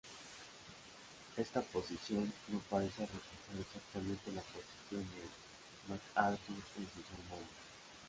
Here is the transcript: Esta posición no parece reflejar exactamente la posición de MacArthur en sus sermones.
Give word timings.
Esta 1.37 1.61
posición 1.61 2.33
no 2.47 2.57
parece 2.71 3.05
reflejar 3.05 3.55
exactamente 3.59 4.31
la 4.31 4.41
posición 4.41 5.01
de 5.11 5.29
MacArthur 5.93 6.55
en 6.55 6.63
sus 6.85 7.05
sermones. 7.05 7.47